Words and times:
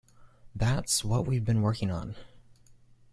That's 0.55 1.05
what 1.05 1.27
we've 1.27 1.45
been 1.45 1.61
working 1.61 1.91
on. 1.91 2.15